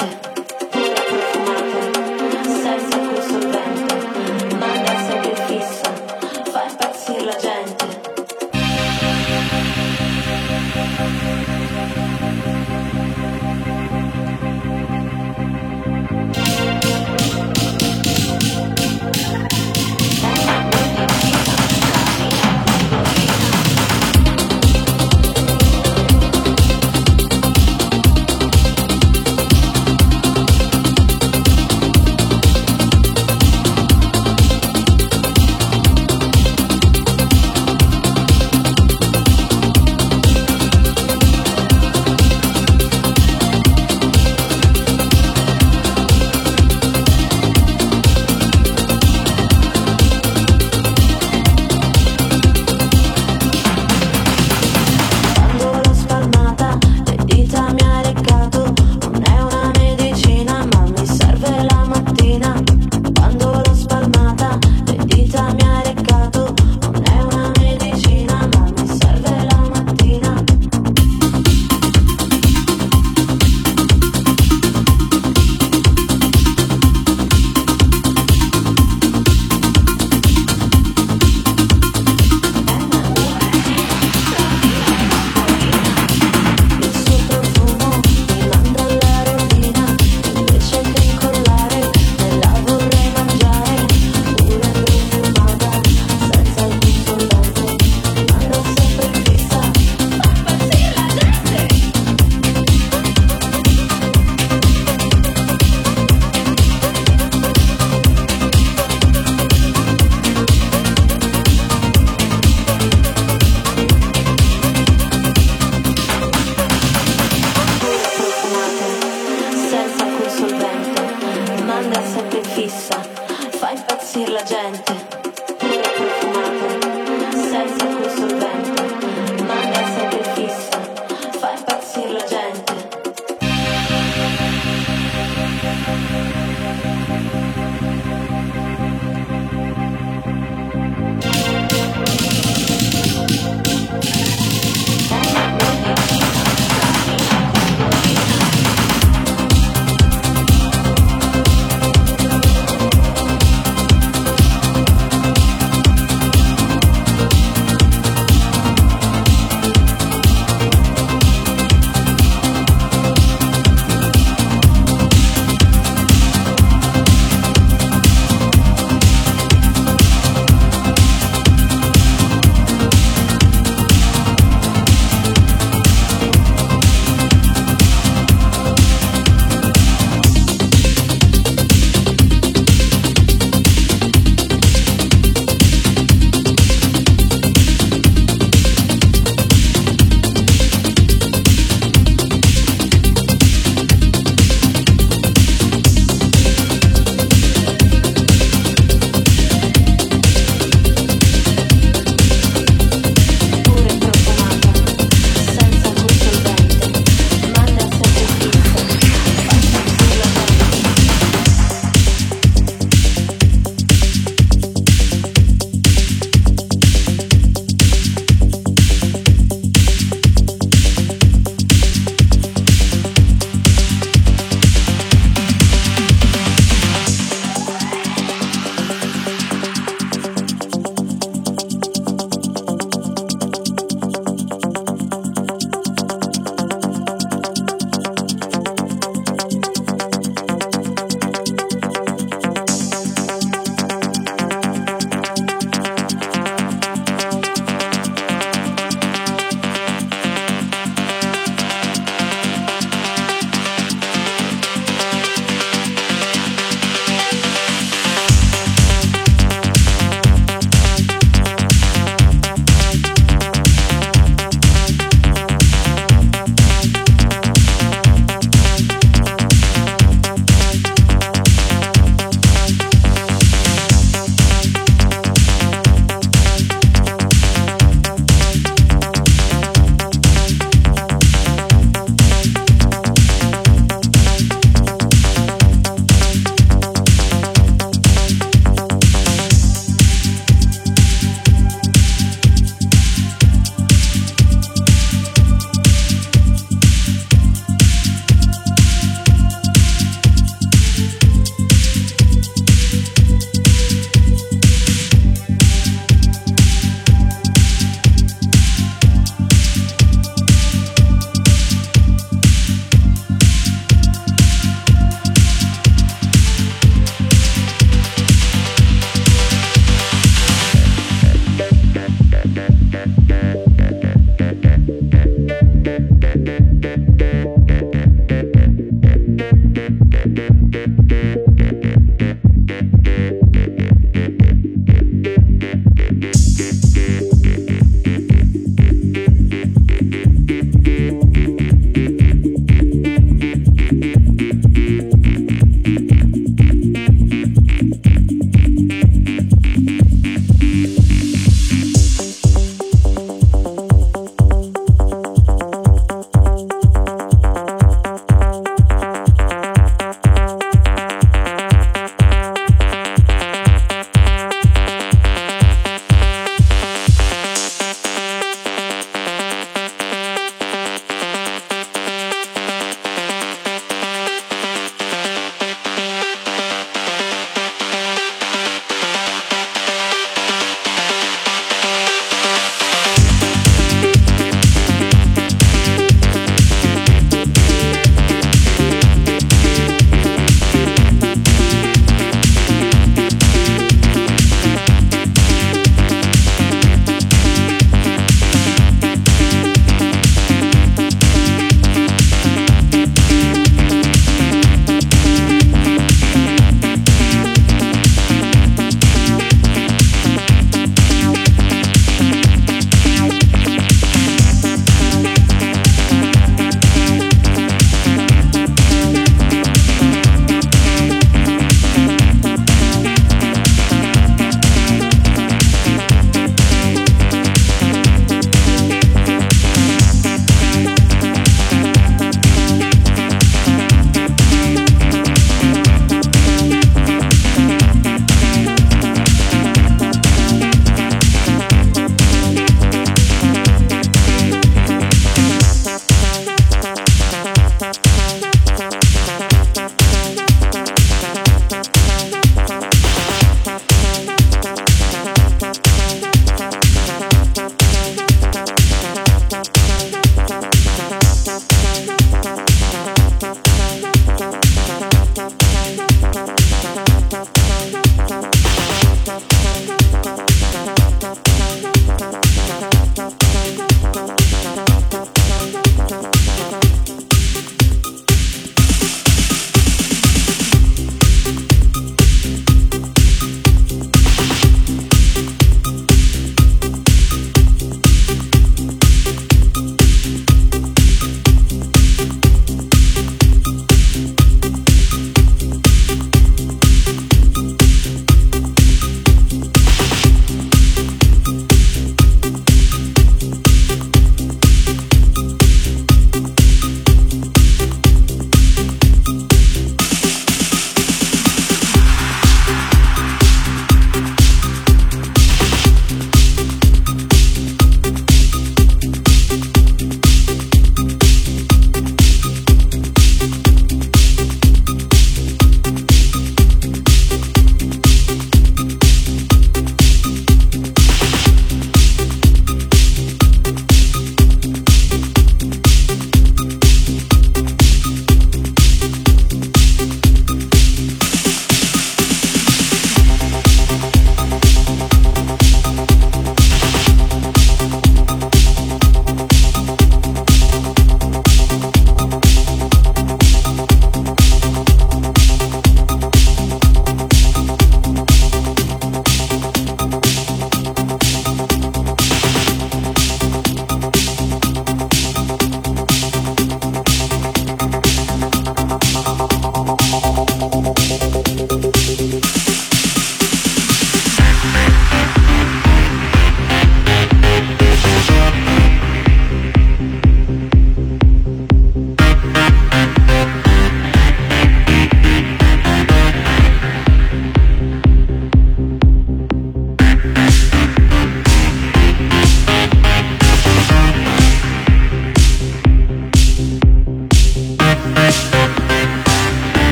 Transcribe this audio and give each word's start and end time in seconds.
Thank 0.00 0.38
you. 0.38 0.39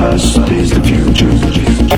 The 0.00 0.06
past 0.06 0.50
is 0.50 0.70
the 0.70 0.80
future. 0.82 1.90